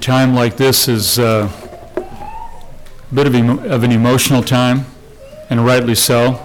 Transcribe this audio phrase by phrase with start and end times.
[0.00, 1.50] Time like this is uh,
[1.94, 4.86] a bit of, emo- of an emotional time,
[5.50, 6.40] and rightly so.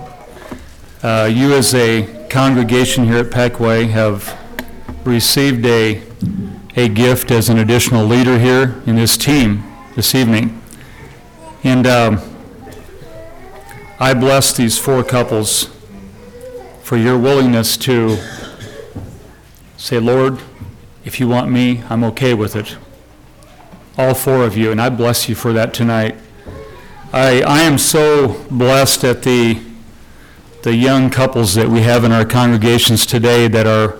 [1.02, 4.38] Uh, you, as a congregation here at Peckway, have
[5.06, 6.04] received a,
[6.76, 9.64] a gift as an additional leader here in this team
[9.96, 10.62] this evening.
[11.64, 12.20] And um,
[14.02, 15.70] I bless these four couples
[16.84, 18.18] for your willingness to
[19.78, 20.40] say, Lord,
[21.06, 22.78] if you want me, I'm okay with it.
[23.98, 26.18] All four of you, and I bless you for that tonight.
[27.14, 29.62] I, I am so blessed at the,
[30.64, 33.98] the young couples that we have in our congregations today that are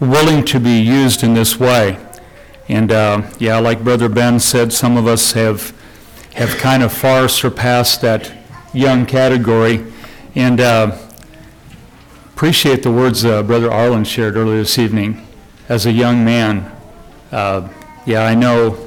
[0.00, 1.98] willing to be used in this way.
[2.70, 5.76] And uh, yeah, like Brother Ben said, some of us have,
[6.36, 8.32] have kind of far surpassed that
[8.72, 9.84] young category.
[10.34, 10.96] And uh,
[12.32, 15.26] appreciate the words uh, Brother Arlen shared earlier this evening.
[15.68, 16.72] As a young man,
[17.30, 17.68] uh,
[18.06, 18.83] yeah, I know,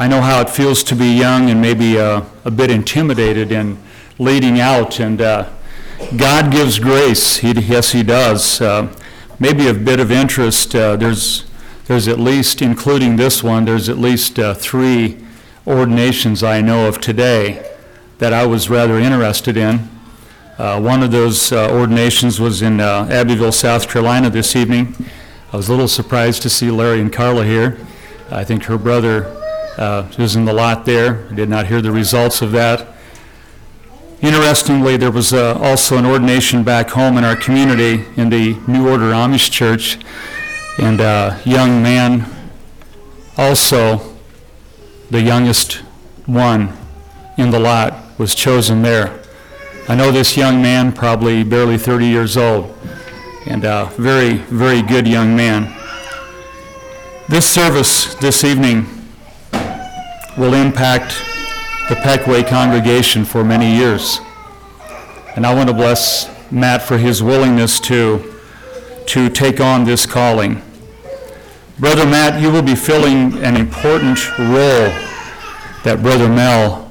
[0.00, 3.82] I know how it feels to be young and maybe uh, a bit intimidated in
[4.20, 5.00] leading out.
[5.00, 5.50] And uh,
[6.16, 7.38] God gives grace.
[7.38, 8.60] He, yes, He does.
[8.60, 8.94] Uh,
[9.40, 10.72] maybe a bit of interest.
[10.72, 11.46] Uh, there's,
[11.86, 15.18] there's at least, including this one, there's at least uh, three
[15.66, 17.68] ordinations I know of today
[18.18, 19.88] that I was rather interested in.
[20.58, 24.94] Uh, one of those ordinations was in Abbeville, South Carolina this evening.
[25.52, 27.76] I was a little surprised to see Larry and Carla here.
[28.30, 29.34] I think her brother
[29.78, 31.26] uh, was in the lot there.
[31.30, 32.86] I did not hear the results of that.
[34.20, 38.88] Interestingly, there was uh, also an ordination back home in our community in the New
[38.88, 39.96] Order Amish Church,
[40.78, 42.26] and a young man,
[43.36, 44.16] also
[45.10, 45.74] the youngest
[46.26, 46.76] one
[47.36, 49.22] in the lot, was chosen there.
[49.88, 52.76] I know this young man, probably barely 30 years old,
[53.46, 55.72] and a very, very good young man.
[57.28, 58.97] This service this evening
[60.38, 61.22] will impact
[61.88, 64.20] the Peckway congregation for many years.
[65.36, 68.34] And I want to bless Matt for his willingness to,
[69.06, 70.62] to take on this calling.
[71.78, 74.92] Brother Matt, you will be filling an important role
[75.84, 76.88] that Brother Mel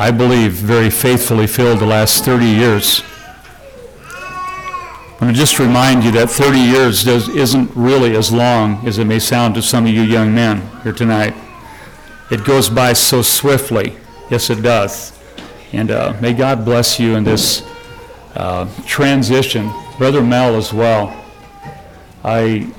[0.00, 3.02] I believe, very faithfully filled the last 30 years.
[4.06, 8.98] I want to just remind you that 30 years does, isn't really as long as
[8.98, 11.34] it may sound to some of you young men here tonight.
[12.30, 13.96] It goes by so swiftly.
[14.30, 15.18] Yes, it does.
[15.72, 17.62] And uh, may God bless you in this
[18.34, 19.72] uh, transition.
[19.96, 21.24] Brother Mel as well.
[22.22, 22.70] I,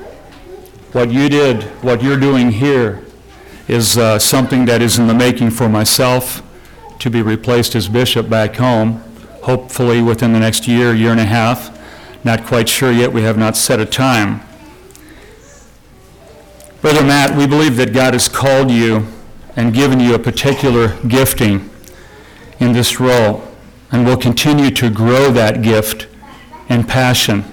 [0.91, 3.03] what you did, what you're doing here,
[3.67, 6.43] is uh, something that is in the making for myself
[6.99, 9.01] to be replaced as bishop back home,
[9.41, 11.75] hopefully within the next year, year and a half.
[12.23, 13.11] Not quite sure yet.
[13.11, 14.41] We have not set a time.
[16.81, 19.07] Brother Matt, we believe that God has called you
[19.59, 21.69] and given you a particular gifting
[22.61, 23.43] in this role,
[23.91, 26.07] and will continue to grow that gift
[26.69, 27.43] and passion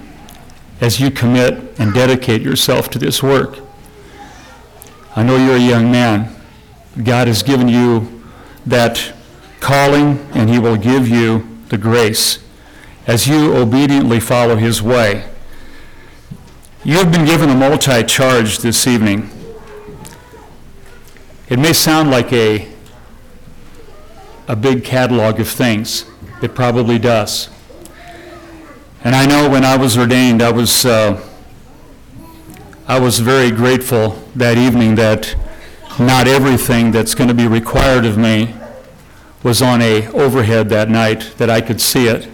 [0.81, 3.59] as you commit and dedicate yourself to this work.
[5.17, 6.33] I know you're a young man.
[7.03, 8.23] God has given you
[8.65, 9.13] that
[9.59, 12.39] calling, and he will give you the grace
[13.09, 15.29] as you obediently follow his way.
[16.85, 19.29] You have been given a multi charge this evening.
[21.49, 22.67] It may sound like a,
[24.49, 26.05] a big catalog of things.
[26.43, 27.51] It probably does.
[29.05, 31.25] And I know when I was ordained, I was, uh,
[32.89, 35.37] I was very grateful that evening that
[36.01, 38.53] not everything that's going to be required of me
[39.45, 42.29] was on a overhead that night that I could see it.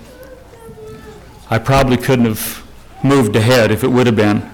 [1.51, 2.67] I probably couldn't have
[3.05, 4.52] moved ahead if it would have been.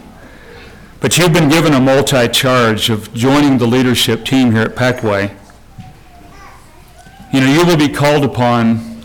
[1.00, 5.32] But you've been given a multi-charge of joining the leadership team here at Peckway.
[7.32, 9.00] You know, you will be called upon,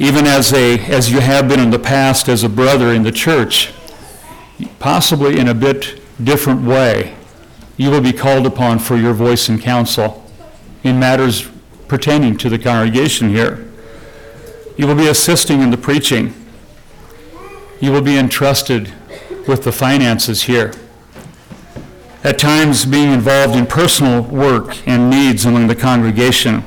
[0.00, 3.12] even as, a, as you have been in the past as a brother in the
[3.12, 3.72] church,
[4.80, 7.14] possibly in a bit different way.
[7.76, 10.28] You will be called upon for your voice and counsel
[10.82, 11.48] in matters
[11.86, 13.70] pertaining to the congregation here.
[14.76, 16.34] You will be assisting in the preaching.
[17.78, 18.92] You will be entrusted
[19.46, 20.72] with the finances here.
[22.24, 26.64] At times, being involved in personal work and needs among the congregation.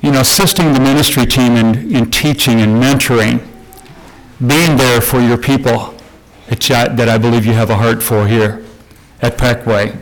[0.00, 3.46] You know, assisting the ministry team in, in teaching and mentoring.
[4.38, 5.94] Being there for your people
[6.48, 8.64] that I believe you have a heart for here
[9.22, 9.98] at Peckway.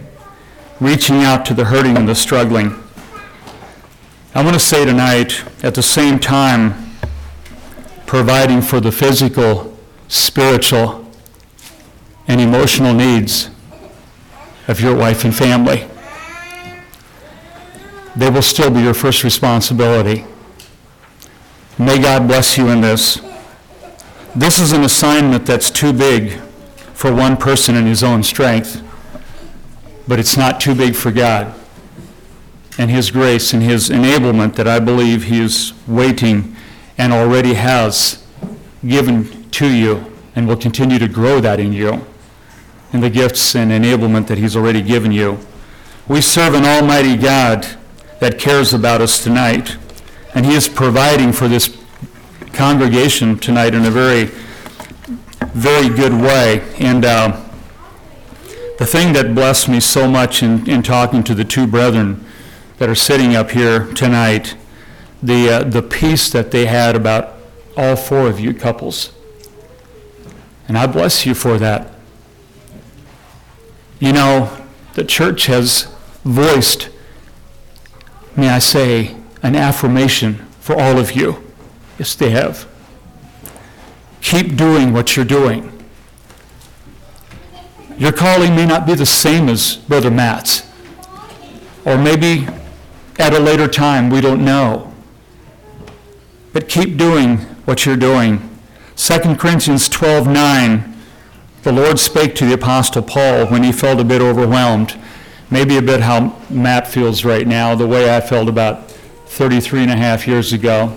[0.80, 2.82] Reaching out to the hurting and the struggling
[4.34, 6.92] I want to say tonight, at the same time,
[8.06, 9.76] providing for the physical,
[10.06, 11.10] spiritual,
[12.28, 13.50] and emotional needs
[14.68, 15.88] of your wife and family.
[18.14, 20.24] They will still be your first responsibility.
[21.78, 23.20] May God bless you in this.
[24.36, 26.38] This is an assignment that's too big
[26.92, 28.82] for one person in his own strength,
[30.06, 31.54] but it's not too big for God
[32.76, 36.54] and his grace and his enablement that I believe he is waiting
[36.96, 38.24] and already has
[38.86, 40.04] given to you
[40.36, 42.06] and will continue to grow that in you
[42.92, 45.38] and the gifts and enablement that he's already given you.
[46.08, 47.66] We serve an almighty God
[48.20, 49.76] that cares about us tonight,
[50.34, 51.76] and he is providing for this
[52.52, 54.30] congregation tonight in a very,
[55.52, 56.62] very good way.
[56.78, 57.44] And uh,
[58.78, 62.24] the thing that blessed me so much in, in talking to the two brethren
[62.78, 64.56] that are sitting up here tonight,
[65.22, 67.34] the, uh, the peace that they had about
[67.76, 69.12] all four of you couples.
[70.66, 71.97] And I bless you for that.
[74.00, 75.88] You know, the church has
[76.24, 76.88] voiced,
[78.36, 81.42] may I say, an affirmation for all of you.
[81.98, 82.68] Yes, they have.
[84.20, 85.72] Keep doing what you're doing.
[87.96, 90.62] Your calling may not be the same as Brother Matt's,
[91.84, 92.46] or maybe
[93.18, 94.94] at a later time, we don't know.
[96.52, 98.48] But keep doing what you're doing.
[98.96, 100.97] 2 Corinthians 12 9
[101.68, 104.98] the Lord spake to the Apostle Paul when he felt a bit overwhelmed,
[105.50, 108.90] maybe a bit how Matt feels right now, the way I felt about
[109.26, 110.96] 33 and a half years ago.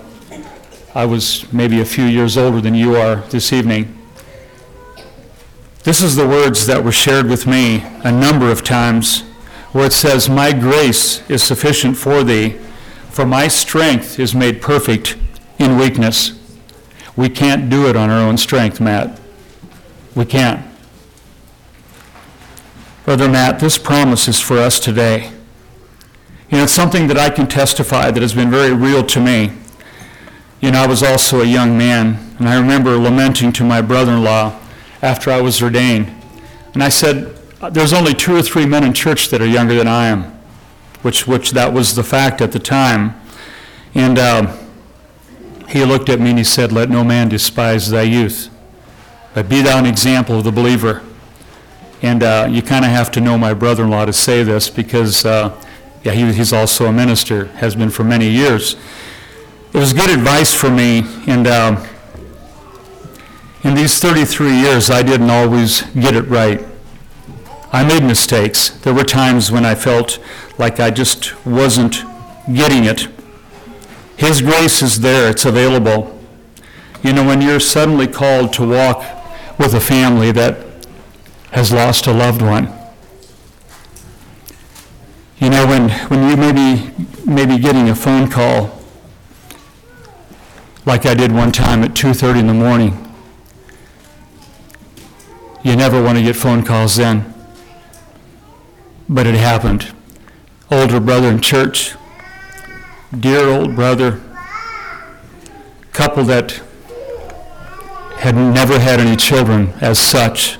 [0.95, 3.97] I was maybe a few years older than you are this evening.
[5.83, 9.23] This is the words that were shared with me a number of times
[9.73, 12.51] where it says, My grace is sufficient for thee,
[13.09, 15.17] for my strength is made perfect
[15.59, 16.39] in weakness.
[17.17, 19.20] We can't do it on our own strength, Matt.
[20.15, 20.65] We can't.
[23.05, 25.31] Brother Matt, this promise is for us today.
[26.49, 29.53] You know, it's something that I can testify that has been very real to me.
[30.59, 34.11] You know, I was also a young man, and I remember lamenting to my brother
[34.11, 34.59] in law
[35.01, 36.11] after I was ordained.
[36.73, 37.35] And I said,
[37.71, 40.23] There's only two or three men in church that are younger than I am,
[41.01, 43.15] which, which that was the fact at the time.
[43.95, 44.57] And uh,
[45.69, 48.49] he looked at me and he said, Let no man despise thy youth.
[49.33, 51.01] But be thou an example of the believer.
[52.01, 54.69] And uh, you kind of have to know my brother in law to say this
[54.69, 55.55] because, uh,
[56.03, 58.75] yeah, he, he's also a minister, has been for many years.
[59.73, 61.03] It was good advice for me.
[61.27, 61.87] And um,
[63.63, 66.65] in these 33 years, I didn't always get it right.
[67.71, 68.69] I made mistakes.
[68.69, 70.19] There were times when I felt
[70.57, 72.03] like I just wasn't
[72.53, 73.07] getting it.
[74.17, 76.19] His grace is there, it's available.
[77.01, 79.20] You know, when you're suddenly called to walk
[79.61, 80.57] with a family that
[81.51, 82.65] has lost a loved one.
[85.37, 88.81] You know, when, when you may be, may be getting a phone call,
[90.87, 93.13] like I did one time at 2.30 in the morning,
[95.63, 97.31] you never want to get phone calls then.
[99.07, 99.93] But it happened.
[100.71, 101.93] Older brother in church,
[103.15, 104.21] dear old brother,
[105.91, 106.63] couple that
[108.21, 110.59] had never had any children as such,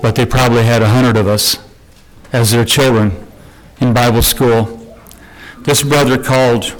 [0.00, 1.58] but they probably had a hundred of us
[2.32, 3.12] as their children
[3.82, 4.96] in Bible school.
[5.58, 6.74] This brother called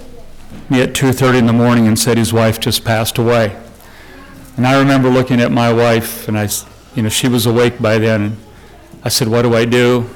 [0.71, 3.61] me at 2.30 in the morning and said his wife just passed away.
[4.57, 6.49] And I remember looking at my wife, and I,
[6.95, 8.23] you know, she was awake by then.
[8.23, 8.37] And
[9.05, 10.09] I said, what do I do?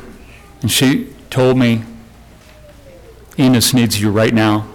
[0.63, 1.85] And she told me,
[3.39, 4.67] Enos needs you right now.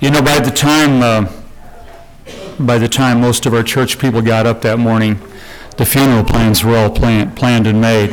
[0.00, 1.41] You know, by the time uh,
[2.66, 5.18] by the time most of our church people got up that morning,
[5.76, 8.10] the funeral plans were all plan, planned and made.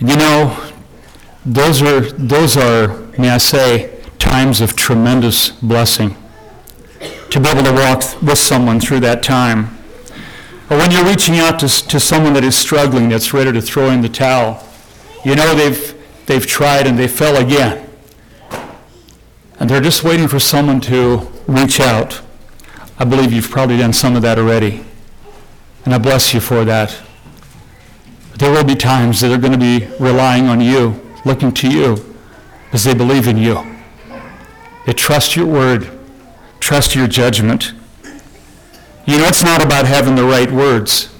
[0.00, 0.70] You know,
[1.44, 6.16] those are, those are, may I say, times of tremendous blessing.
[7.30, 9.76] To be able to walk with someone through that time.
[10.70, 13.90] Or when you're reaching out to, to someone that is struggling, that's ready to throw
[13.90, 14.66] in the towel,
[15.24, 15.94] you know they've,
[16.26, 17.88] they've tried and they fell again.
[19.60, 22.20] And they're just waiting for someone to reach out
[22.98, 24.84] I believe you've probably done some of that already.
[25.84, 27.00] And I bless you for that.
[28.30, 31.70] But there will be times that they're going to be relying on you, looking to
[31.70, 32.14] you,
[32.64, 33.64] because they believe in you.
[34.84, 35.90] They trust your word,
[36.60, 37.72] trust your judgment.
[39.06, 41.14] You know, it's not about having the right words.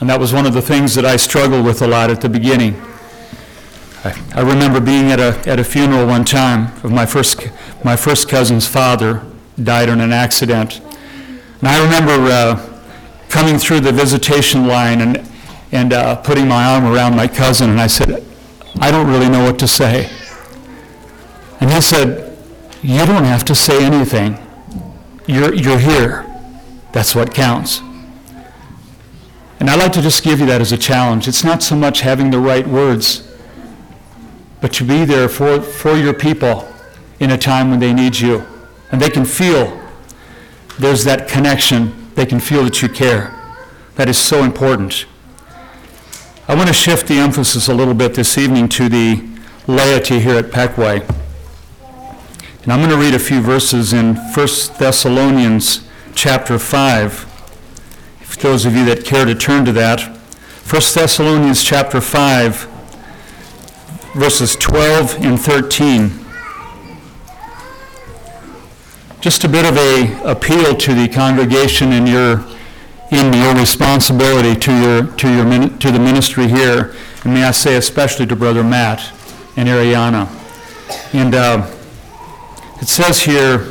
[0.00, 2.28] And that was one of the things that I struggled with a lot at the
[2.28, 2.80] beginning.
[4.04, 7.48] I, I remember being at a, at a funeral one time of my first,
[7.84, 9.26] my first cousin's father
[9.60, 10.80] died in an accident.
[11.60, 12.80] And I remember uh,
[13.28, 15.28] coming through the visitation line, and
[15.72, 18.24] and uh, putting my arm around my cousin, and I said,
[18.80, 20.10] I don't really know what to say.
[21.60, 22.38] And he said,
[22.82, 24.38] You don't have to say anything.
[25.26, 26.24] You're, you're here.
[26.92, 27.80] That's what counts.
[29.60, 31.28] And I'd like to just give you that as a challenge.
[31.28, 33.28] It's not so much having the right words,
[34.60, 36.72] but to be there for, for your people
[37.20, 38.44] in a time when they need you.
[38.90, 39.66] And they can feel
[40.78, 42.12] there's that connection.
[42.14, 43.34] They can feel that you care.
[43.96, 45.06] That is so important.
[46.46, 49.28] I want to shift the emphasis a little bit this evening to the
[49.66, 51.06] laity here at Peckway.
[52.62, 54.34] And I'm going to read a few verses in 1
[54.78, 57.24] Thessalonians chapter 5.
[58.20, 62.68] If those of you that care to turn to that, 1 Thessalonians chapter 5,
[64.14, 66.27] verses 12 and 13.
[69.20, 72.46] Just a bit of a appeal to the congregation in your
[73.10, 76.94] in your responsibility to your to your to the ministry here,
[77.24, 79.12] and may I say especially to Brother Matt
[79.56, 80.28] and Ariana.
[81.12, 81.66] And uh,
[82.80, 83.66] it says here,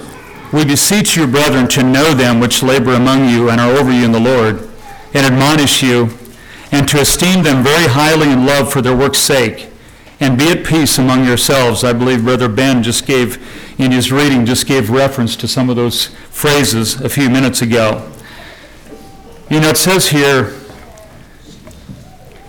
[0.52, 4.04] "We beseech you, brethren, to know them which labor among you and are over you
[4.04, 4.70] in the Lord,
[5.14, 6.10] and admonish you,
[6.74, 9.70] and to esteem them very highly in love for their work's sake."
[10.20, 11.84] and be at peace among yourselves.
[11.84, 13.38] I believe Brother Ben just gave,
[13.78, 18.12] in his reading, just gave reference to some of those phrases a few minutes ago.
[19.50, 20.56] You know, it says here,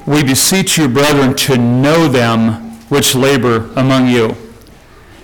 [0.07, 4.35] we beseech you, brethren, to know them which labor among you.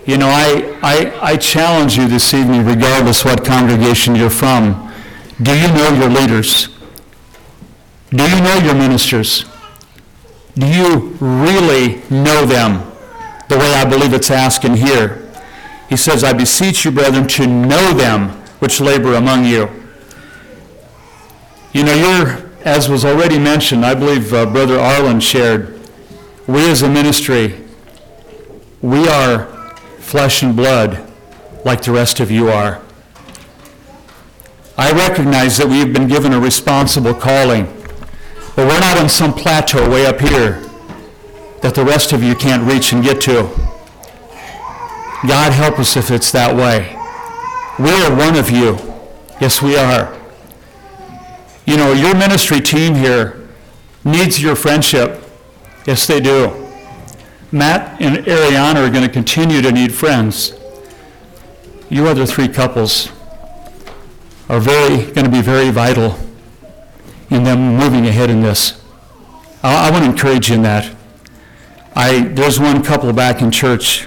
[0.07, 4.93] You know, I, I, I challenge you this evening, regardless what congregation you're from,
[5.43, 6.69] do you know your leaders?
[8.11, 9.47] Do you know your ministers?
[10.57, 12.93] Do you really know them
[13.49, 15.24] the way I believe it's asking here?
[15.88, 19.69] He says, I beseech you, brethren, to know them which labor among you.
[21.73, 25.81] You know, you're, as was already mentioned, I believe uh, Brother Arlen shared,
[26.47, 27.61] we as a ministry,
[28.81, 29.47] we are
[29.99, 31.11] flesh and blood
[31.64, 32.81] like the rest of you are.
[34.76, 37.67] I recognize that we've been given a responsible calling,
[38.57, 40.61] but we're not on some plateau way up here
[41.62, 43.63] that the rest of you can't reach and get to.
[45.26, 46.95] God help us if it's that way.
[47.78, 48.76] We are one of you.
[49.40, 50.14] Yes, we are.
[51.64, 53.49] You know, your ministry team here
[54.04, 55.23] needs your friendship.
[55.87, 56.49] Yes, they do.
[57.50, 60.52] Matt and Ariana are going to continue to need friends.
[61.88, 63.09] You other three couples
[64.50, 66.19] are very going to be very vital
[67.31, 68.78] in them moving ahead in this.
[69.62, 70.95] I, I want to encourage you in that.
[71.97, 74.07] I there's one couple back in church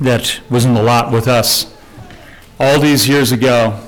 [0.00, 1.74] that was in the lot with us
[2.58, 3.80] all these years ago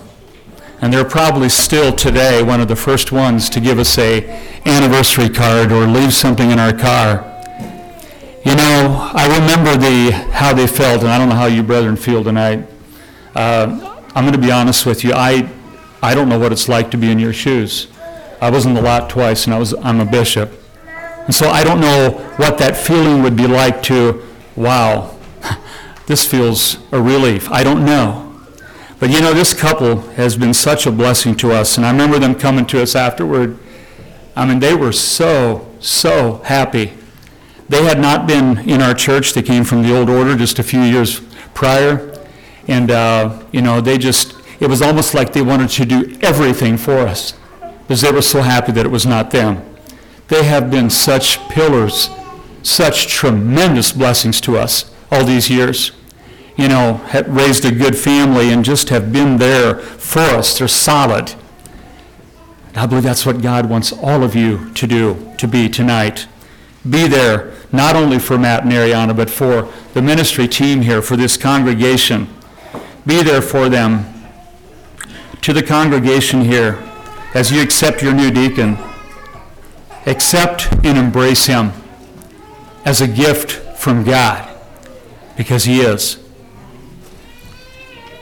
[0.81, 4.29] and they're probably still today one of the first ones to give us a
[4.65, 7.25] anniversary card or leave something in our car.
[8.45, 11.97] You know, I remember the how they felt, and I don't know how you brethren
[11.97, 12.65] feel tonight.
[13.35, 15.13] Uh, I'm going to be honest with you.
[15.15, 15.49] I
[16.01, 17.89] I don't know what it's like to be in your shoes.
[18.41, 20.53] I was in the lot twice, and I was I'm a bishop,
[21.27, 24.25] and so I don't know what that feeling would be like to.
[24.55, 25.17] Wow,
[26.09, 27.51] this feels a relief.
[27.51, 28.35] I don't know.
[28.99, 31.77] But you know, this couple has been such a blessing to us.
[31.77, 33.59] And I remember them coming to us afterward.
[34.35, 36.95] I mean, they were so, so happy.
[37.69, 39.35] They had not been in our church.
[39.35, 41.21] They came from the old order just a few years
[41.53, 42.19] prior.
[42.67, 46.79] And, uh, you know, they just, it was almost like they wanted to do everything
[46.79, 47.35] for us
[47.83, 49.63] because they were so happy that it was not them.
[50.29, 52.09] They have been such pillars,
[52.63, 55.93] such tremendous blessings to us all these years
[56.59, 60.59] you know, have raised a good family and just have been there for us.
[60.59, 61.35] They're solid.
[62.75, 66.27] I believe that's what God wants all of you to do, to be tonight.
[66.89, 71.17] Be there, not only for Matt and Ariana, but for the ministry team here, for
[71.17, 72.29] this congregation.
[73.07, 74.05] Be there for them.
[75.43, 76.83] To the congregation here,
[77.35, 78.79] as you accept your new deacon,
[80.07, 81.73] accept and embrace him
[82.85, 84.49] as a gift from God,
[85.37, 86.28] because he is.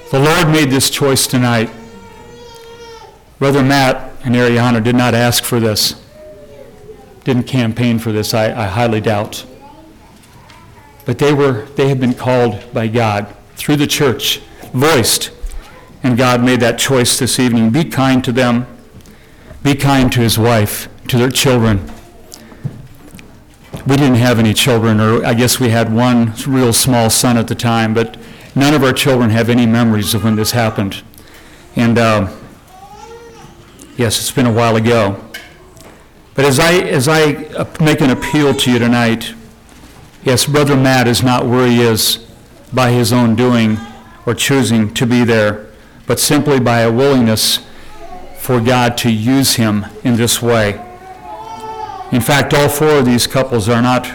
[0.08, 1.68] The Lord made this choice tonight.
[3.40, 6.00] Brother Matt and Ariana did not ask for this,
[7.24, 9.44] didn't campaign for this, I, I highly doubt.
[11.06, 14.38] But they were they have been called by God through the church,
[14.72, 15.32] voiced,
[16.04, 17.70] and God made that choice this evening.
[17.70, 18.68] Be kind to them.
[19.64, 21.90] Be kind to his wife, to their children.
[23.88, 27.48] We didn't have any children, or I guess we had one real small son at
[27.48, 28.16] the time, but
[28.56, 31.02] None of our children have any memories of when this happened.
[31.76, 32.34] And uh,
[33.98, 35.22] yes, it's been a while ago.
[36.34, 37.32] But as I, as I
[37.84, 39.34] make an appeal to you tonight,
[40.24, 42.26] yes, Brother Matt is not where he is
[42.72, 43.76] by his own doing
[44.24, 45.66] or choosing to be there,
[46.06, 47.60] but simply by a willingness
[48.38, 50.82] for God to use him in this way.
[52.10, 54.06] In fact, all four of these couples are not,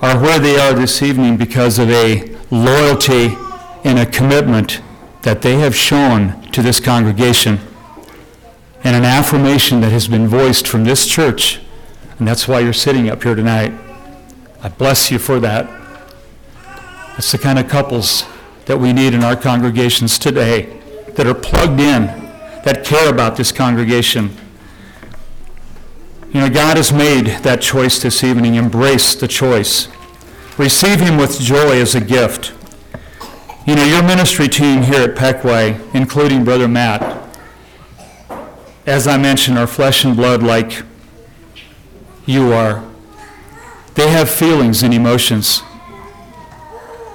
[0.00, 3.36] are where they are this evening because of a loyalty
[3.86, 4.80] and a commitment
[5.22, 7.60] that they have shown to this congregation
[8.82, 11.60] and an affirmation that has been voiced from this church.
[12.18, 13.72] And that's why you're sitting up here tonight.
[14.60, 15.70] I bless you for that.
[17.16, 18.24] It's the kind of couples
[18.64, 20.80] that we need in our congregations today
[21.14, 22.06] that are plugged in,
[22.64, 24.36] that care about this congregation.
[26.32, 28.56] You know, God has made that choice this evening.
[28.56, 29.86] Embrace the choice.
[30.58, 32.52] Receive Him with joy as a gift.
[33.66, 37.02] You know, your ministry team here at Peckway, including Brother Matt,
[38.86, 40.84] as I mentioned, are flesh and blood like
[42.26, 42.84] you are.
[43.96, 45.62] They have feelings and emotions.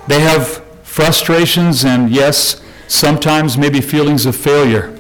[0.08, 5.00] They have frustrations and, yes, sometimes maybe feelings of failure,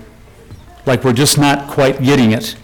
[0.85, 2.55] like we're just not quite getting it.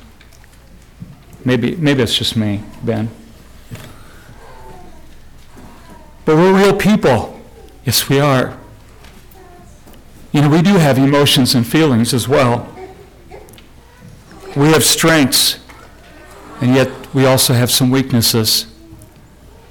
[1.43, 3.09] Maybe, maybe it's just me, Ben.
[6.23, 7.37] But we're real people.
[7.83, 8.57] Yes, we are.
[10.37, 12.71] You know, we do have emotions and feelings as well.
[14.55, 15.57] We have strengths,
[16.61, 18.67] and yet we also have some weaknesses.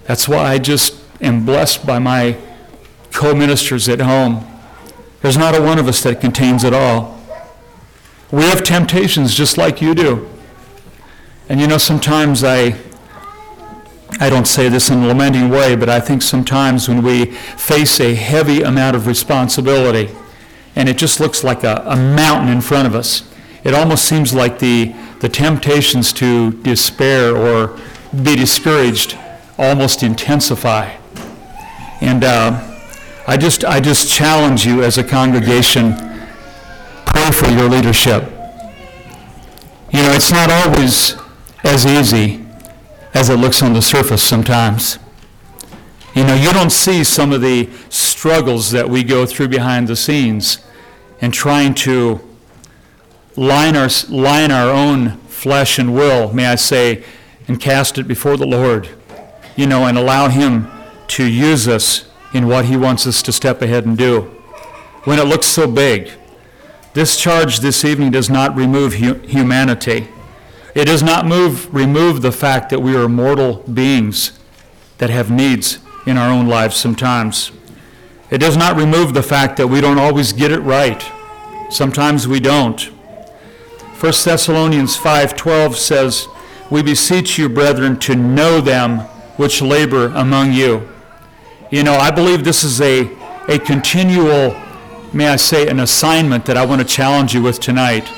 [0.06, 2.37] That's why I just am blessed by my
[3.12, 4.44] co ministers at home.
[5.23, 7.16] There's not a one of us that contains it all.
[8.32, 10.28] We have temptations just like you do.
[11.49, 12.76] And you know, sometimes I,
[14.18, 18.00] I don't say this in a lamenting way, but I think sometimes when we face
[18.00, 20.11] a heavy amount of responsibility
[20.76, 23.28] and it just looks like a, a mountain in front of us,
[23.64, 27.76] it almost seems like the, the temptations to despair or
[28.23, 29.18] be discouraged
[29.59, 30.95] almost intensify.
[32.00, 32.62] And uh,
[33.26, 35.95] I, just, I just challenge you as a congregation
[37.06, 38.23] pray for your leadership.
[39.93, 41.17] You know, it's not always
[41.65, 42.45] as easy
[43.15, 44.99] as it looks on the surface sometimes.
[46.17, 49.97] You know, you don't see some of the struggles that we go through behind the
[49.97, 50.65] scenes
[51.21, 52.26] and trying to
[53.37, 57.05] line our, line our own flesh and will, may I say,
[57.47, 58.89] and cast it before the Lord,
[59.57, 60.69] you know, and allow Him
[61.09, 64.23] to use us in what He wants us to step ahead and do.
[65.05, 66.13] When it looks so big,
[66.95, 70.09] this charge this evening does not remove hu- humanity.
[70.75, 74.39] It does not move, remove the fact that we are mortal beings
[74.97, 77.52] that have needs in our own lives sometimes.
[78.30, 81.04] It does not remove the fact that we don't always get it right.
[81.71, 82.80] Sometimes we don't.
[82.80, 86.28] 1 Thessalonians 5:12 says,
[86.71, 89.00] "We beseech you, brethren, to know them
[89.36, 90.88] which labor among you."
[91.71, 93.08] You know, I believe this is a,
[93.49, 94.54] a continual,
[95.12, 98.08] may I say, an assignment that I want to challenge you with tonight.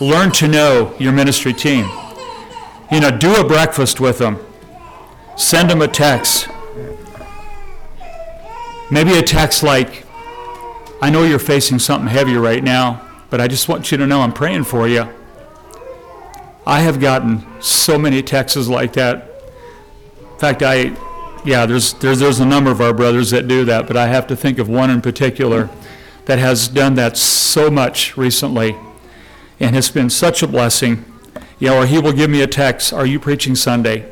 [0.00, 1.88] Learn to know your ministry team.
[2.90, 4.38] You know, do a breakfast with them.
[5.36, 6.48] Send them a text.
[8.94, 10.06] Maybe a text like,
[11.02, 14.20] I know you're facing something heavy right now, but I just want you to know
[14.20, 15.08] I'm praying for you.
[16.64, 19.28] I have gotten so many texts like that.
[20.20, 20.96] In fact, I,
[21.44, 24.28] yeah, there's, there's, there's a number of our brothers that do that, but I have
[24.28, 25.70] to think of one in particular
[26.26, 28.76] that has done that so much recently
[29.58, 31.04] and has been such a blessing.
[31.58, 34.02] Know, or he will give me a text, Are you preaching Sunday?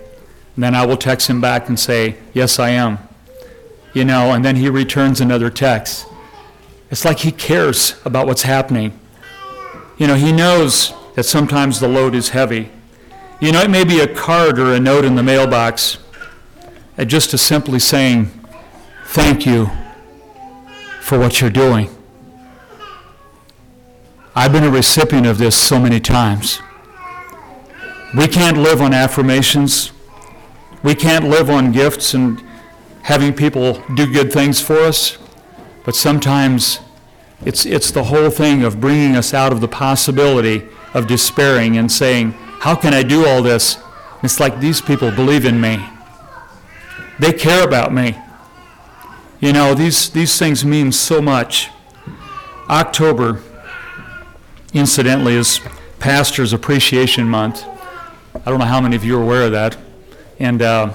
[0.57, 2.99] And then I will text him back and say, Yes, I am.
[3.95, 6.07] You know, and then he returns another text.
[6.91, 8.99] It's like he cares about what's happening.
[9.99, 12.71] You know, he knows that sometimes the load is heavy.
[13.41, 15.99] You know, it may be a card or a note in the mailbox,
[16.97, 18.31] uh, just a simply saying,
[19.07, 19.71] Thank you
[21.01, 21.91] for what you're doing.
[24.35, 26.61] I've been a recipient of this so many times.
[28.17, 29.93] We can't live on affirmations.
[30.83, 32.43] We can't live on gifts and
[33.03, 35.19] having people do good things for us.
[35.85, 36.81] But sometimes
[37.45, 41.91] it's, it's the whole thing of bringing us out of the possibility of despairing and
[41.91, 43.79] saying, How can I do all this?
[44.23, 45.85] It's like these people believe in me.
[47.19, 48.17] They care about me.
[49.41, 51.71] You know, these, these things mean so much.
[52.69, 53.43] October,
[54.73, 55.61] incidentally, is
[55.99, 57.65] Pastor's Appreciation Month.
[58.35, 59.77] I don't know how many of you are aware of that.
[60.39, 60.93] And uh,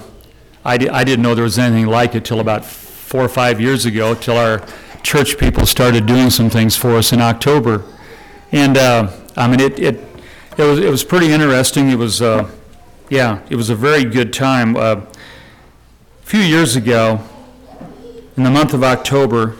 [0.67, 3.61] I, di- I didn't know there was anything like it till about four or five
[3.61, 4.65] years ago, till our
[5.01, 7.85] church people started doing some things for us in October.
[8.51, 9.95] And uh, I mean, it, it,
[10.57, 11.89] it, was, it was pretty interesting.
[11.89, 12.49] It was uh,
[13.09, 14.75] Yeah, it was a very good time.
[14.75, 15.05] Uh, a
[16.23, 17.21] few years ago,
[18.35, 19.55] in the month of October,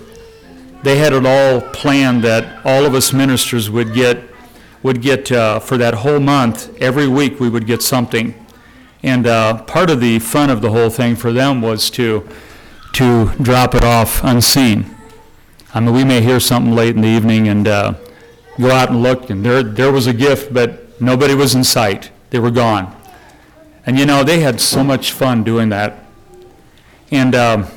[0.83, 4.21] they had it all planned that all of us ministers would get
[4.83, 6.69] would get uh, for that whole month.
[6.81, 8.35] Every week we would get something,
[9.03, 12.27] and uh, part of the fun of the whole thing for them was to
[12.93, 14.95] to drop it off unseen.
[15.73, 17.93] I mean, we may hear something late in the evening and uh,
[18.59, 22.11] go out and look, and there there was a gift, but nobody was in sight.
[22.29, 22.95] They were gone.
[23.85, 26.03] And you know, they had so much fun doing that.
[27.09, 27.67] And um,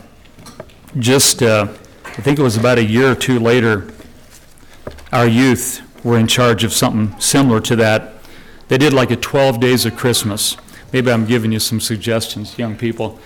[0.99, 1.69] just, uh,
[2.05, 3.93] I think it was about a year or two later,
[5.13, 8.15] our youth were in charge of something similar to that.
[8.69, 10.57] They did like a 12 days of Christmas.
[10.93, 13.19] Maybe I'm giving you some suggestions, young people.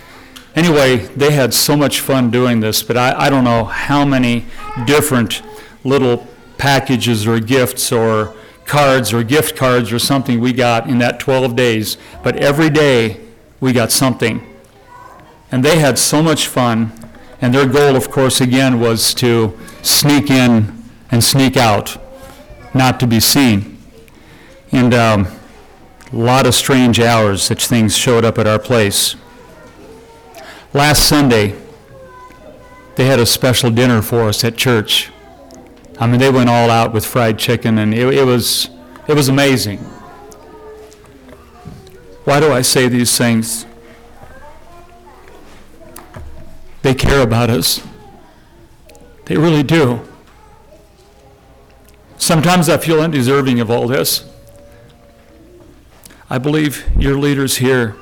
[0.55, 4.47] Anyway, they had so much fun doing this, but I, I don't know how many
[4.87, 5.43] different
[5.83, 6.27] little
[6.59, 11.57] packages or gifts or cards or gift cards or something we got in that 12
[11.57, 13.21] days, but every day
[13.61, 14.47] we got something.
[15.51, 16.93] And they had so much fun,
[17.41, 21.97] and their goal, of course, again, was to sneak in and sneak out,
[22.75, 23.79] not to be seen.
[24.73, 25.34] And um,
[26.15, 29.17] a lot of strange hours such things showed up at our place.
[30.73, 31.57] Last Sunday,
[32.95, 35.11] they had a special dinner for us at church.
[35.99, 38.71] I mean, they went all out with fried chicken, and it, it was
[39.09, 39.79] it was amazing.
[42.25, 43.67] Why do I say these things?
[46.83, 47.85] They care about us.
[49.25, 50.01] They really do.
[52.19, 54.31] Sometimes I feel undeserving of all this.
[56.35, 57.95] I believe your leaders here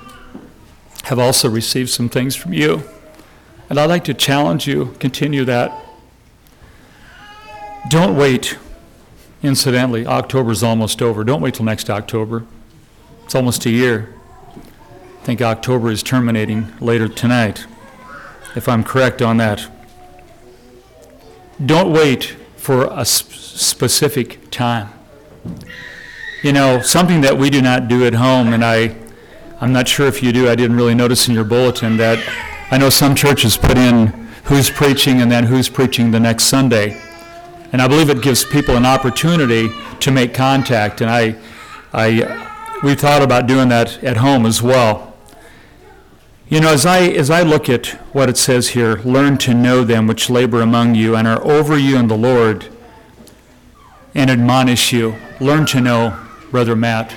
[1.05, 2.83] have also received some things from you.
[3.69, 5.71] And I'd like to challenge you, continue that.
[7.91, 8.57] Don't wait.
[9.43, 11.25] Incidentally, October's almost over.
[11.25, 12.47] Don't wait till next October.
[13.25, 14.15] It's almost a year.
[14.57, 17.67] I think October is terminating later tonight,
[18.57, 19.71] if I'm correct on that.
[21.63, 24.89] Don't wait for a specific time.
[26.43, 28.97] You know, something that we do not do at home, and I,
[29.61, 32.19] I'm not sure if you do, I didn't really notice in your bulletin that
[32.73, 34.09] I know some churches put in
[34.47, 37.01] who's preaching and then who's preaching the next Sunday.
[37.71, 39.69] And I believe it gives people an opportunity
[40.01, 41.01] to make contact.
[41.01, 41.37] And I,
[41.93, 45.17] I, we thought about doing that at home as well.
[46.49, 49.85] You know, as I, as I look at what it says here, learn to know
[49.85, 52.67] them which labor among you and are over you in the Lord
[54.13, 55.15] and admonish you.
[55.39, 56.19] Learn to know
[56.53, 57.17] Brother Matt.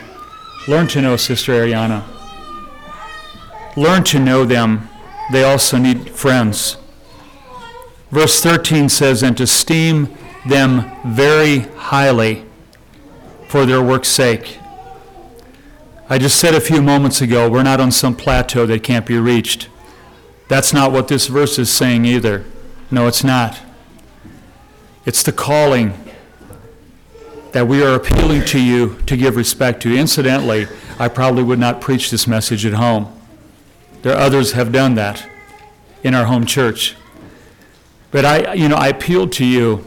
[0.66, 2.06] Learn to know Sister Ariana.
[3.76, 4.90] Learn to know them.
[5.32, 6.78] They also need friends.
[8.12, 10.18] Verse 13 says, And to esteem
[10.48, 12.46] them very highly
[13.50, 14.58] for their work's sake.
[16.08, 19.18] I just said a few moments ago, we're not on some plateau that can't be
[19.18, 19.68] reached.
[20.48, 22.46] That's not what this verse is saying either.
[22.90, 23.60] No, it's not.
[25.06, 26.05] It's the calling
[27.56, 29.98] that we are appealing to you to give respect to.
[29.98, 30.68] Incidentally,
[31.00, 33.18] I probably would not preach this message at home.
[34.02, 35.26] There are others have done that
[36.04, 36.98] in our home church.
[38.12, 39.86] But I, you know, I appeal to you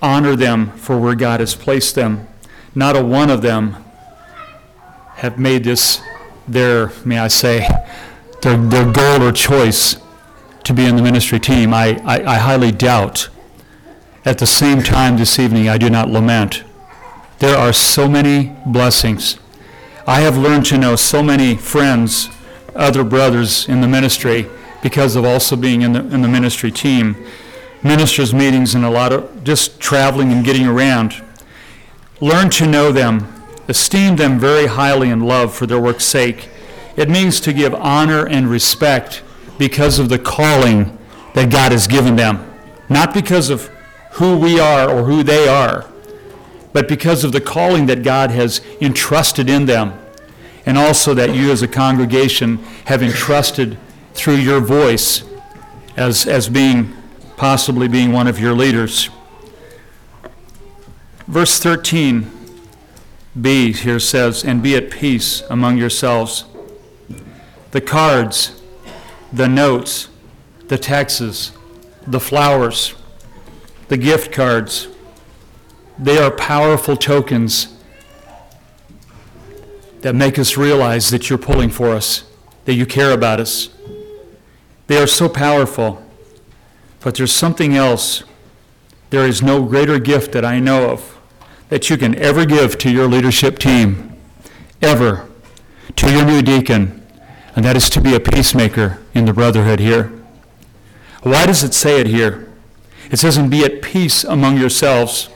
[0.00, 2.28] honor them for where God has placed them.
[2.72, 3.84] Not a one of them
[5.16, 6.00] have made this
[6.46, 7.66] their, may I say,
[8.42, 9.96] their, their goal or choice
[10.62, 11.74] to be in the ministry team.
[11.74, 13.28] I, I, I highly doubt.
[14.24, 16.62] At the same time this evening, I do not lament.
[17.38, 19.38] There are so many blessings.
[20.06, 22.30] I have learned to know so many friends,
[22.74, 24.46] other brothers in the ministry,
[24.82, 27.16] because of also being in the, in the ministry team
[27.82, 31.22] ministers' meetings and a lot of just traveling and getting around.
[32.20, 33.32] Learn to know them,
[33.68, 36.48] esteem them very highly in love for their work's sake.
[36.96, 39.22] It means to give honor and respect
[39.58, 40.98] because of the calling
[41.34, 42.52] that God has given them,
[42.88, 43.68] not because of
[44.12, 45.86] who we are or who they are,
[46.72, 49.98] but because of the calling that God has entrusted in them,
[50.66, 53.78] and also that you as a congregation have entrusted
[54.12, 55.24] through your voice
[55.96, 56.94] as, as being
[57.38, 59.08] possibly being one of your leaders.
[61.26, 62.26] Verse 13b
[63.76, 66.44] here says, And be at peace among yourselves.
[67.70, 68.60] The cards,
[69.32, 70.08] the notes,
[70.66, 71.52] the taxes,
[72.06, 72.94] the flowers,
[73.88, 74.88] the gift cards,
[75.98, 77.76] they are powerful tokens
[80.00, 82.24] that make us realize that you're pulling for us,
[82.64, 83.70] that you care about us.
[84.86, 86.02] They are so powerful.
[87.00, 88.22] But there's something else.
[89.10, 91.18] There is no greater gift that I know of
[91.68, 94.16] that you can ever give to your leadership team,
[94.80, 95.28] ever.
[95.96, 97.04] to your new deacon,
[97.56, 100.12] and that is to be a peacemaker in the brotherhood here.
[101.22, 102.48] Why does it say it here?
[103.10, 105.28] It says, and be at peace among yourselves.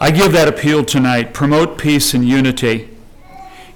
[0.00, 2.88] I give that appeal tonight promote peace and unity.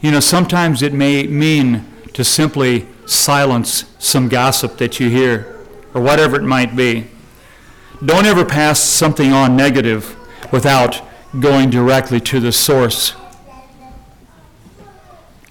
[0.00, 5.58] You know, sometimes it may mean to simply silence some gossip that you hear,
[5.94, 7.08] or whatever it might be.
[8.04, 10.16] Don't ever pass something on negative
[10.52, 11.02] without
[11.40, 13.14] going directly to the source.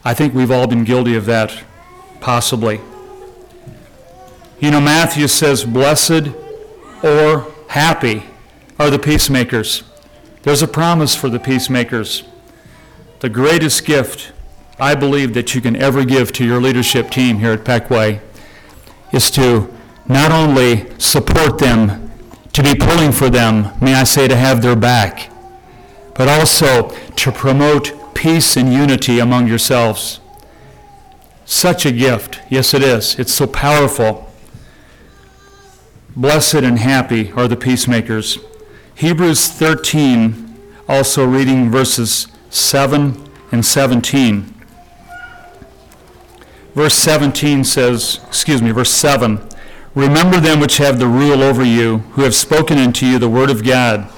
[0.06, 1.64] I think we've all been guilty of that,
[2.22, 2.80] possibly.
[4.60, 6.30] You know, Matthew says, Blessed
[7.04, 8.24] or happy
[8.80, 9.84] are the peacemakers.
[10.44, 12.24] There's a promise for the peacemakers.
[13.20, 14.32] The greatest gift
[14.80, 18.22] I believe that you can ever give to your leadership team here at Peckway
[19.14, 19.72] is to
[20.08, 22.12] not only support them,
[22.54, 25.30] to be pulling for them, may I say, to have their back,
[26.16, 30.20] but also to promote peace and unity among yourselves.
[31.46, 32.40] Such a gift.
[32.50, 33.20] Yes, it is.
[33.20, 34.34] It's so powerful.
[36.16, 38.40] Blessed and happy are the peacemakers.
[38.96, 44.54] Hebrews 13, also reading verses 7 and 17.
[46.76, 49.48] Verse 17 says, excuse me, verse 7
[49.94, 53.50] Remember them which have the rule over you, who have spoken unto you the word
[53.50, 54.10] of God,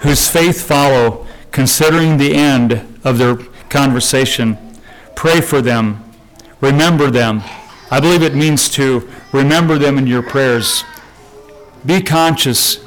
[0.00, 3.36] whose faith follow, considering the end of their
[3.70, 4.58] conversation.
[5.14, 6.04] Pray for them.
[6.60, 7.42] Remember them.
[7.90, 10.84] I believe it means to remember them in your prayers.
[11.86, 12.84] Be conscious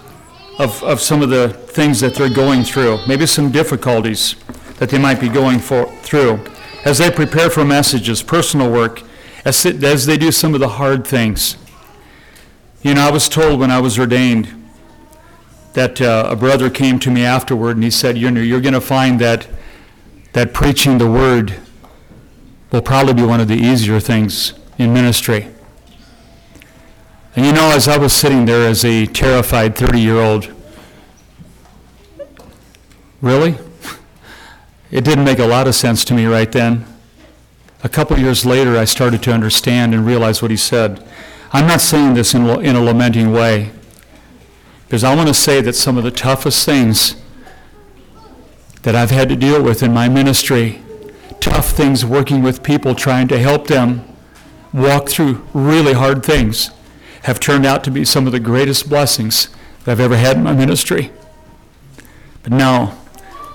[0.60, 4.36] of, of some of the things that they're going through, maybe some difficulties
[4.78, 6.40] that they might be going for, through.
[6.86, 9.02] As they prepare for messages, personal work,
[9.44, 11.58] as, as they do some of the hard things.
[12.82, 14.64] You know, I was told when I was ordained
[15.74, 18.74] that uh, a brother came to me afterward and he said, You know, you're going
[18.74, 19.48] to find that,
[20.34, 21.56] that preaching the word
[22.72, 25.48] will probably be one of the easier things in ministry.
[27.36, 30.54] And you know, as I was sitting there as a terrified 30 year old,
[33.22, 33.58] really?
[34.90, 36.86] It didn't make a lot of sense to me right then.
[37.84, 41.06] A couple years later, I started to understand and realize what he said.
[41.52, 43.72] I'm not saying this in, in a lamenting way,
[44.86, 47.16] because I want to say that some of the toughest things
[48.84, 50.82] that I've had to deal with in my ministry,
[51.42, 54.06] tough things working with people, trying to help them
[54.72, 56.72] walk through really hard things,
[57.26, 59.50] have turned out to be some of the greatest blessings
[59.84, 61.12] that I've ever had in my ministry.
[62.44, 62.96] But now,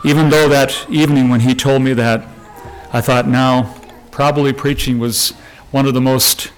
[0.05, 2.27] even though that evening when he told me that,
[2.93, 3.77] I thought, now,
[4.11, 5.31] probably preaching was
[5.71, 6.51] one of the most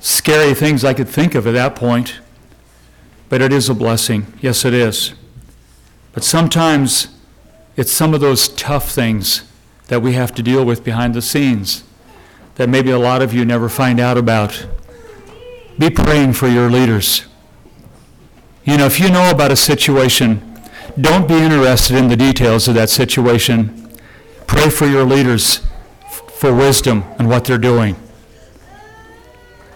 [0.00, 2.18] scary things I could think of at that point.
[3.28, 4.26] But it is a blessing.
[4.40, 5.14] Yes, it is.
[6.12, 7.16] But sometimes
[7.76, 9.44] it's some of those tough things
[9.86, 11.84] that we have to deal with behind the scenes
[12.56, 14.66] that maybe a lot of you never find out about.
[15.78, 17.26] Be praying for your leaders.
[18.64, 20.46] You know, if you know about a situation,
[21.00, 23.90] don't be interested in the details of that situation.
[24.46, 25.60] Pray for your leaders
[26.34, 27.96] for wisdom and what they're doing.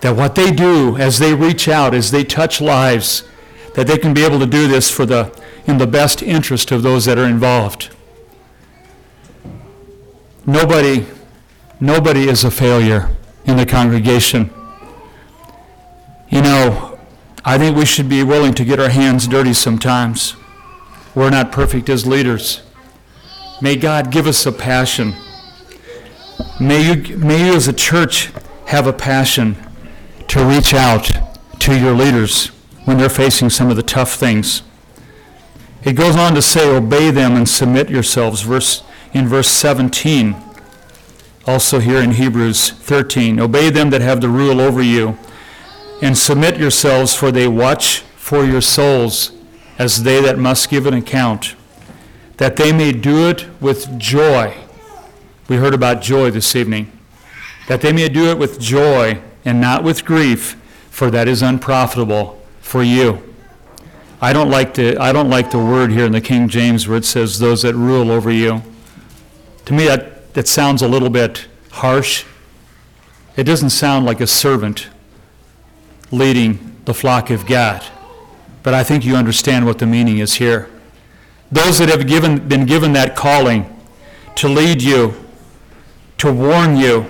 [0.01, 3.23] That what they do as they reach out, as they touch lives,
[3.75, 5.33] that they can be able to do this for the,
[5.67, 7.91] in the best interest of those that are involved.
[10.47, 11.07] Nobody,
[11.81, 13.11] nobody is a failure
[13.47, 14.51] in the congregation.
[16.35, 16.99] You know,
[17.45, 20.35] I think we should be willing to get our hands dirty sometimes.
[21.15, 22.63] We're not perfect as leaders.
[23.63, 25.15] May God give us a passion.
[26.61, 28.33] May you, may you as a church
[28.67, 29.57] have a passion
[30.27, 31.09] to reach out
[31.61, 32.49] to your leaders
[32.85, 34.65] when they're facing some of the tough things.
[35.85, 40.35] It goes on to say, obey them and submit yourselves, verse, in verse 17.
[41.47, 45.17] Also here in Hebrews 13, obey them that have the rule over you,
[46.03, 49.33] and submit yourselves, for they watch for your souls
[49.79, 51.55] as they that must give an account,
[52.37, 54.57] that they may do it with joy.
[55.49, 56.91] We heard about joy this evening.
[57.69, 60.53] That they may do it with joy and not with grief,
[60.91, 63.35] for that is unprofitable for you.
[64.21, 66.97] I don't like the, I don't like the word here in the King James where
[66.97, 68.63] it says those that rule over you.
[69.67, 72.25] To me, that, that sounds a little bit harsh.
[73.37, 74.89] It doesn't sound like a servant
[76.15, 77.85] leading the flock of God
[78.65, 80.69] but I think you understand what the meaning is here.
[81.53, 83.71] Those that have given, been given that calling
[84.37, 85.15] to lead you,
[86.19, 87.07] to warn you,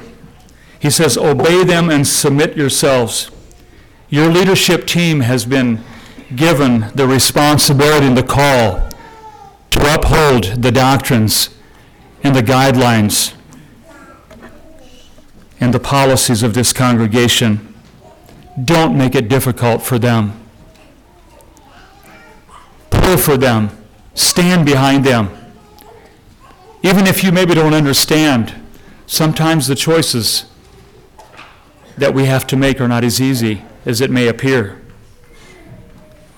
[0.81, 3.31] he says, obey them and submit yourselves.
[4.11, 5.83] Your leadership team has been
[6.35, 8.89] given the responsibility and the call
[9.71, 11.51] to uphold the doctrines
[12.25, 13.33] and the guidelines
[15.61, 17.74] and the policies of this congregation.
[18.63, 20.41] Don't make it difficult for them.
[22.91, 23.71] Pray for them.
[24.15, 25.31] Stand behind them.
[26.83, 28.55] Even if you maybe don't understand,
[29.07, 30.45] sometimes the choices
[31.97, 34.81] that we have to make are not as easy as it may appear.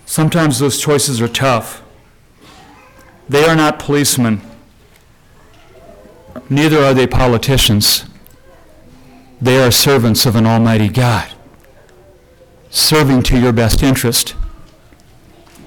[0.04, 1.82] Sometimes those choices are tough.
[3.28, 4.40] They are not policemen,
[6.48, 8.04] neither are they politicians.
[9.40, 11.28] They are servants of an Almighty God,
[12.76, 14.36] serving to your best interest.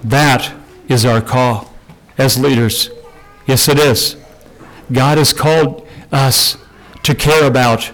[0.04, 0.54] That
[0.88, 1.74] is our call
[2.17, 2.91] as leaders.
[3.48, 4.15] Yes, it is.
[4.91, 6.58] God has called us
[7.04, 7.91] to care about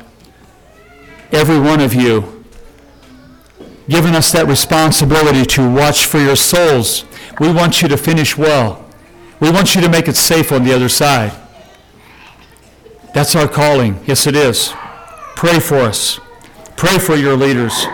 [1.32, 2.44] every one of you,
[3.88, 7.06] given us that responsibility to watch for your souls.
[7.40, 8.84] We want you to finish well.
[9.40, 11.32] We want you to make it safe on the other side.
[13.14, 14.04] That's our calling.
[14.06, 14.74] Yes, it is.
[15.36, 16.20] Pray for us.
[16.76, 17.86] Pray for your leaders.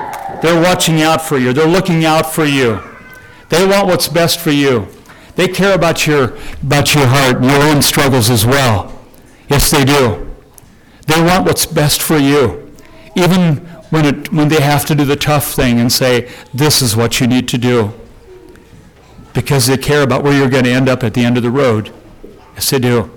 [0.42, 1.54] They're watching out for you.
[1.54, 2.82] They're looking out for you.
[3.50, 4.88] They want what's best for you.
[5.36, 8.98] They care about your, about your heart your own struggles as well.
[9.50, 10.30] Yes, they do.
[11.08, 12.74] They want what's best for you.
[13.16, 13.58] Even
[13.92, 17.20] when, it, when they have to do the tough thing and say, this is what
[17.20, 17.94] you need to do.
[19.34, 21.52] Because they care about where you're going to end up at the end of the
[21.52, 21.94] road.
[22.56, 23.12] Yes, they do.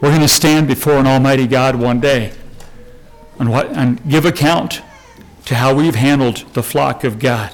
[0.00, 2.32] We're going to stand before an almighty God one day
[3.38, 4.82] and, what, and give account
[5.46, 7.50] to how we've handled the flock of God.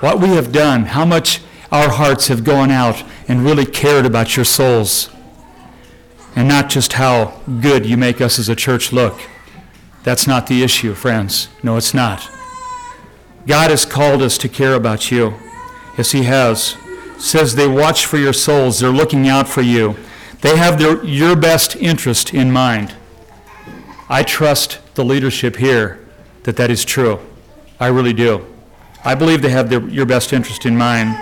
[0.00, 1.40] What we have done, how much
[1.72, 5.10] our hearts have gone out and really cared about your souls.
[6.36, 9.18] And not just how good you make us as a church look.
[10.02, 11.48] That's not the issue, friends.
[11.62, 12.28] No, it's not.
[13.46, 15.34] God has called us to care about you.
[15.96, 16.76] Yes, He has.
[17.18, 19.96] Says they watch for your souls, they're looking out for you.
[20.42, 22.94] They have their, your best interest in mind.
[24.08, 26.03] I trust the leadership here
[26.44, 27.18] that that is true.
[27.80, 28.46] I really do.
[29.04, 31.16] I believe they have their, your best interest in mind.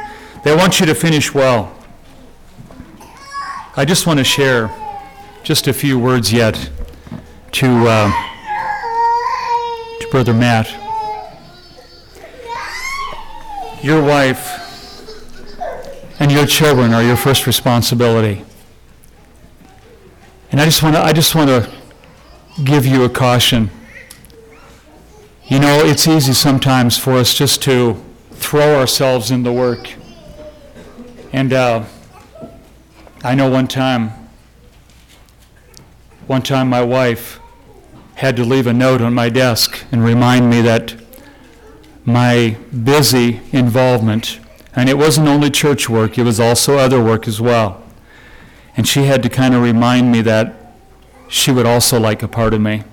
[0.45, 1.77] They want you to finish well.
[3.77, 4.71] I just want to share
[5.43, 6.71] just a few words yet
[7.53, 8.11] to, uh,
[10.01, 10.69] to Brother Matt.
[13.83, 14.61] Your wife
[16.21, 18.45] and your children are your first responsibility.
[20.53, 21.69] And I just want to, I just want to
[22.63, 23.71] give you a caution.
[25.53, 29.87] You know, it's easy sometimes for us just to throw ourselves in the work.
[31.31, 31.85] And uh,
[33.23, 34.12] I know one time,
[36.27, 37.38] one time my wife
[38.15, 40.95] had to leave a note on my desk and remind me that
[42.07, 44.41] my busy involvement,
[44.75, 47.83] and it wasn't only church work, it was also other work as well.
[48.75, 50.57] And she had to kind of remind me that
[51.29, 52.85] she would also like a part of me.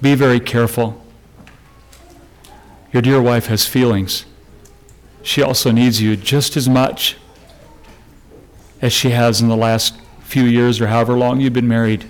[0.00, 1.02] Be very careful.
[2.92, 4.24] Your dear wife has feelings.
[5.22, 7.16] She also needs you just as much
[8.80, 12.08] as she has in the last few years or however long you've been married.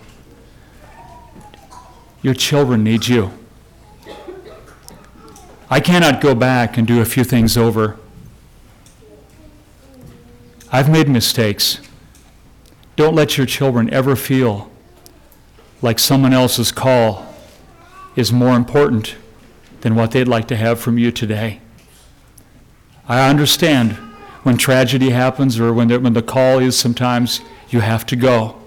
[2.20, 3.32] Your children need you.
[5.70, 7.96] I cannot go back and do a few things over.
[10.70, 11.80] I've made mistakes.
[12.96, 14.70] Don't let your children ever feel
[15.80, 17.27] like someone else's call
[18.18, 19.14] is more important
[19.82, 21.60] than what they'd like to have from you today.
[23.08, 23.92] I understand
[24.42, 28.60] when tragedy happens or when the, when the call is sometimes you have to go.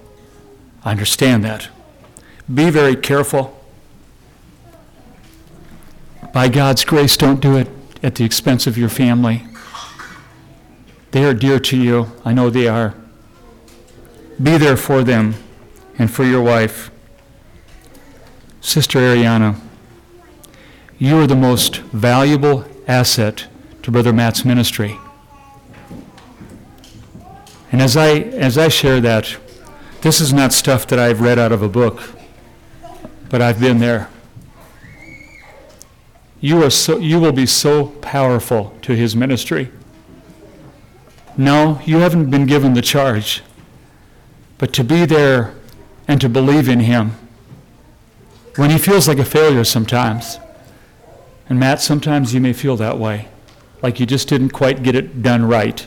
[0.86, 1.68] I understand that.
[2.52, 3.62] Be very careful.
[6.32, 7.68] By God's grace, don't do it
[8.02, 9.44] at the expense of your family.
[11.12, 12.10] They are dear to you.
[12.24, 12.96] I know they are.
[14.42, 15.36] Be there for them
[16.00, 16.90] and for your wife.
[18.62, 19.60] Sister Ariana,
[21.00, 23.48] you are the most valuable asset
[23.82, 25.00] to Brother Matt's ministry.
[27.72, 29.36] And as I, as I share that,
[30.02, 32.12] this is not stuff that I've read out of a book,
[33.30, 34.10] but I've been there.
[36.40, 39.72] You, are so, you will be so powerful to his ministry.
[41.36, 43.42] No, you haven't been given the charge,
[44.60, 45.56] but to be there
[46.08, 47.16] and to believe in him
[48.56, 50.40] when he feels like a failure sometimes.
[51.50, 53.28] And Matt, sometimes you may feel that way,
[53.82, 55.86] like you just didn't quite get it done right.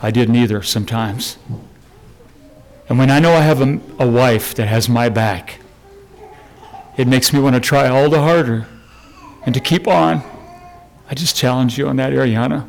[0.00, 1.38] I didn't either sometimes.
[2.88, 5.60] And when I know I have a, a wife that has my back,
[6.96, 8.66] it makes me want to try all the harder
[9.46, 10.22] and to keep on.
[11.08, 12.68] I just challenge you on that, Ariana.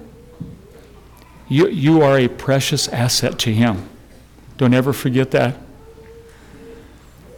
[1.49, 3.89] You, you are a precious asset to him.
[4.57, 5.57] Don't ever forget that.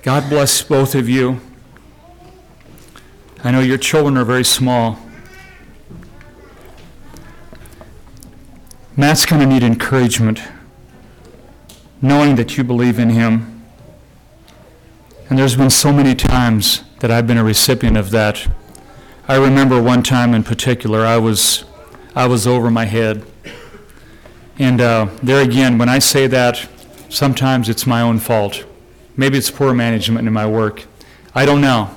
[0.06, 1.41] God bless both of you.
[3.43, 4.99] I know your children are very small.
[8.95, 10.43] Matt's going to need encouragement,
[12.03, 13.66] knowing that you believe in him.
[15.28, 18.47] And there's been so many times that I've been a recipient of that.
[19.28, 21.66] I remember one time in particular, I was,
[22.16, 23.26] I was over my head.
[24.60, 26.70] And uh, there again, when I say that,
[27.10, 28.66] sometimes it's my own fault.
[29.18, 30.86] Maybe it's poor management in my work.
[31.34, 31.89] I don't know.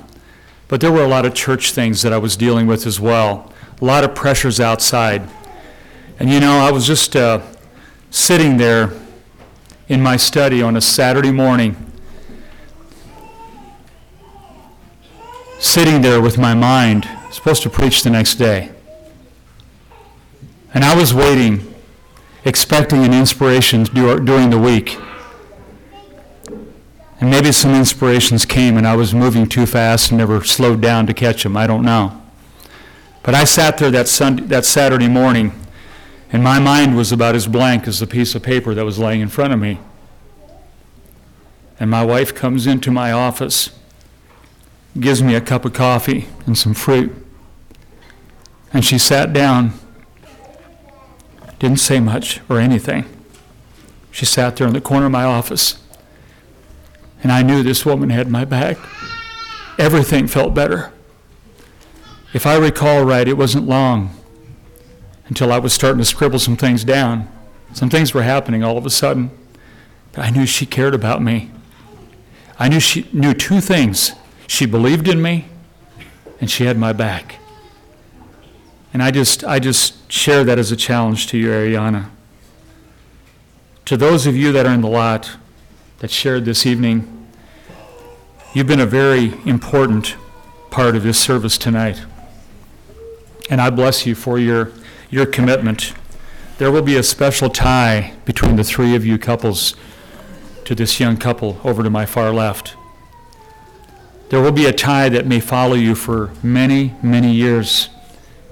[0.68, 3.52] But there were a lot of church things that I was dealing with as well,
[3.80, 5.28] a lot of pressures outside.
[6.20, 7.40] And you know, I was just uh,
[8.10, 8.92] sitting there
[9.88, 11.76] in my study on a Saturday morning,
[15.58, 18.70] sitting there with my mind, supposed to preach the next day.
[20.74, 21.74] And I was waiting,
[22.44, 24.98] expecting an inspiration during the week.
[27.20, 31.06] And maybe some inspirations came and I was moving too fast and never slowed down
[31.06, 31.56] to catch them.
[31.56, 32.22] I don't know.
[33.22, 35.52] But I sat there that, Sunday, that Saturday morning
[36.30, 39.20] and my mind was about as blank as the piece of paper that was laying
[39.20, 39.80] in front of me.
[41.80, 43.70] And my wife comes into my office,
[44.98, 47.14] gives me a cup of coffee and some fruit.
[48.72, 49.72] And she sat down,
[51.58, 53.06] didn't say much or anything.
[54.10, 55.78] She sat there in the corner of my office.
[57.22, 58.78] And I knew this woman had my back.
[59.78, 60.92] Everything felt better.
[62.32, 64.14] If I recall right, it wasn't long
[65.28, 67.28] until I was starting to scribble some things down.
[67.72, 69.30] Some things were happening all of a sudden.
[70.12, 71.50] But I knew she cared about me.
[72.58, 74.12] I knew she knew two things.
[74.46, 75.46] She believed in me
[76.40, 77.36] and she had my back.
[78.92, 82.10] And I just I just share that as a challenge to you, Ariana.
[83.84, 85.36] To those of you that are in the lot
[85.98, 87.26] that shared this evening,
[88.54, 90.16] you've been a very important
[90.70, 92.00] part of this service tonight.
[93.50, 94.72] And I bless you for your
[95.10, 95.94] your commitment.
[96.58, 99.74] There will be a special tie between the three of you couples
[100.64, 102.76] to this young couple over to my far left.
[104.28, 107.88] There will be a tie that may follow you for many, many years.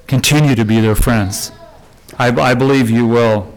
[0.06, 1.52] Continue to be their friends.
[2.18, 3.52] I, I believe you will.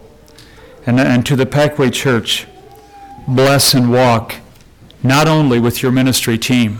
[0.84, 2.46] And, and to the Packway Church,
[3.30, 4.34] bless and walk
[5.02, 6.78] not only with your ministry team,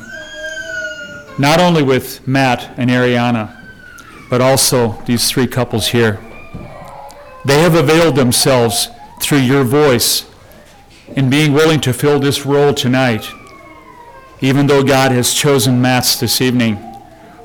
[1.38, 3.56] not only with Matt and Ariana,
[4.28, 6.20] but also these three couples here.
[7.44, 8.88] They have availed themselves
[9.22, 10.28] through your voice
[11.16, 13.28] in being willing to fill this role tonight.
[14.40, 16.78] Even though God has chosen Matt's this evening,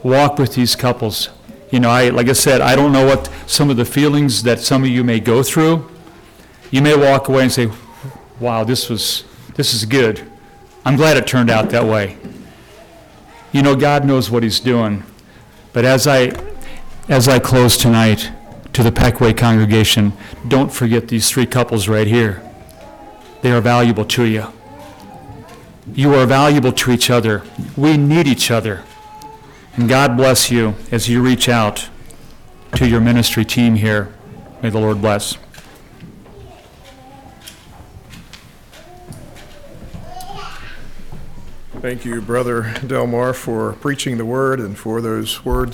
[0.04, 1.30] walk with these couples.
[1.72, 4.60] You know, I, like I said, I don't know what some of the feelings that
[4.60, 5.90] some of you may go through.
[6.72, 7.70] You may walk away and say,
[8.40, 9.24] wow, this was,
[9.56, 10.30] this is good.
[10.84, 12.18] I'm glad it turned out that way.
[13.52, 15.04] You know, God knows what he's doing.
[15.74, 16.32] But as I,
[17.10, 18.32] as I close tonight
[18.74, 20.14] to the Peckway congregation,
[20.48, 22.42] don't forget these three couples right here.
[23.42, 24.48] They are valuable to you.
[25.94, 27.44] You are valuable to each other.
[27.78, 28.84] We need each other.
[29.78, 31.90] And God bless you as you reach out
[32.76, 34.14] to your ministry team here.
[34.62, 35.38] May the Lord bless.
[41.86, 45.74] Thank you, Brother Delmar, for preaching the word and for those words